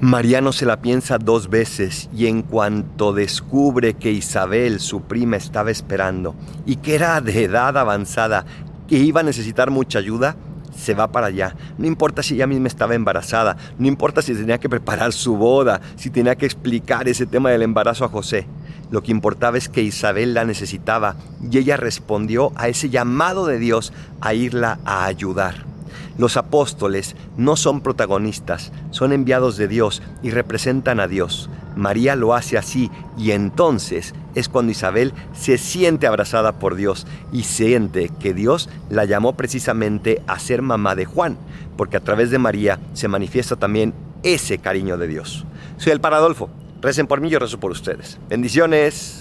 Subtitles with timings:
[0.00, 5.72] Mariano se la piensa dos veces y en cuanto descubre que Isabel, su prima, estaba
[5.72, 6.36] esperando
[6.66, 8.46] y que era de edad avanzada,
[8.86, 10.36] que iba a necesitar mucha ayuda,
[10.76, 11.56] se va para allá.
[11.78, 15.80] No importa si ella misma estaba embarazada, no importa si tenía que preparar su boda,
[15.96, 18.46] si tenía que explicar ese tema del embarazo a José.
[18.92, 21.16] Lo que importaba es que Isabel la necesitaba
[21.50, 25.67] y ella respondió a ese llamado de Dios a irla a ayudar.
[26.18, 31.48] Los apóstoles no son protagonistas, son enviados de Dios y representan a Dios.
[31.76, 37.44] María lo hace así y entonces es cuando Isabel se siente abrazada por Dios y
[37.44, 41.38] siente que Dios la llamó precisamente a ser mamá de Juan,
[41.76, 43.94] porque a través de María se manifiesta también
[44.24, 45.46] ese cariño de Dios.
[45.76, 46.50] Soy el Paradolfo.
[46.80, 48.18] Recen por mí, yo rezo por ustedes.
[48.28, 49.16] Bendiciones.